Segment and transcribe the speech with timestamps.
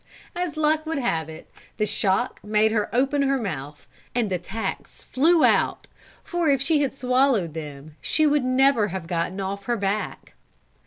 [0.35, 1.47] As luck would have it,
[1.77, 3.85] the shock made her open her mouth
[4.15, 5.85] and the tacks flew out
[6.23, 10.33] for if she had swallowed them she would never have gotten off her back.